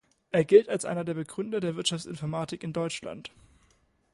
Er 0.31 0.43
gilt 0.45 0.67
als 0.67 0.83
einer 0.83 1.05
der 1.05 1.13
Begründer 1.13 1.59
der 1.59 1.75
Wirtschaftsinformatik 1.75 2.63
in 2.63 2.73
Deutschland. 2.73 3.29